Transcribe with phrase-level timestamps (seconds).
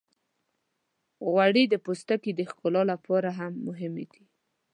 [1.27, 4.23] غوړې د پوستکي د ښکلا لپاره هم مهمې دي.